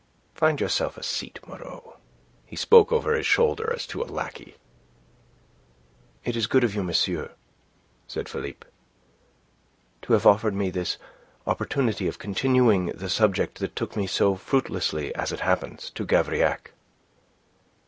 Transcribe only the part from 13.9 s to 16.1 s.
me so fruitlessly, as it happens, to